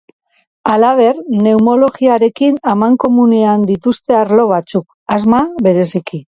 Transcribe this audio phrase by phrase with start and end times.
[0.69, 6.25] Halaber, neumologiarekin amankomunean dituzte arlo batzuk, asma bereziki.